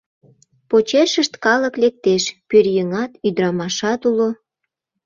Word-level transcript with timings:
Почешышт 0.69 1.33
калык 1.45 1.75
лектеш: 1.81 2.23
пӧръеҥат, 2.49 3.11
ӱдырамашат 3.27 4.01
уло. 4.09 4.29